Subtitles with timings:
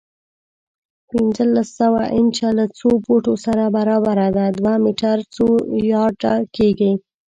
[1.09, 5.45] پنځلس سوه انچه له څو فوټو سره برابره ده؟ دوه میټر څو
[5.91, 6.91] یارډه کېږي؟